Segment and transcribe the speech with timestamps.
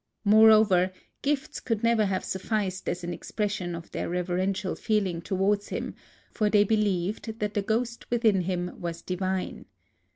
[0.25, 5.67] Moreover, gifts could never have sufficed as an expression of their rever ential feeling towards
[5.69, 5.93] him;
[6.31, 9.65] for they believed that the ghost within him was divine.